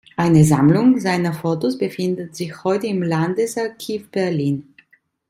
[0.17, 4.73] Eine Sammlung seiner Fotos befindet sich heute im Landesarchiv Berlin.